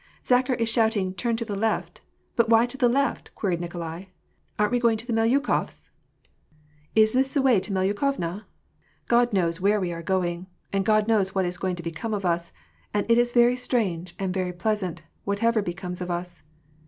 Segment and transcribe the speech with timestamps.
[0.25, 2.01] "Zakhar is shouting, 'turn to the left;'
[2.35, 4.05] but why to the left?" queried Nikolai."
[4.57, 5.37] Aren't we going to the Melyukofs'?
[5.93, 7.11] WAR AND P:EACE.
[7.11, 8.45] 296 Is this the way to Melyukovka?
[9.07, 12.25] God knows where we are going, and God knows what is going to become of
[12.25, 12.51] us,
[12.91, 16.41] and it is very strange and very pleasant, whatever becomes of us."